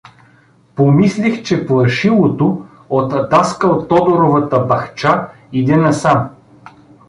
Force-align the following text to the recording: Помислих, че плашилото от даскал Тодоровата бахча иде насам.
Помислих, 0.75 1.43
че 1.43 1.65
плашилото 1.65 2.65
от 2.89 3.29
даскал 3.29 3.87
Тодоровата 3.87 4.59
бахча 4.65 5.27
иде 5.53 5.77
насам. 5.77 6.29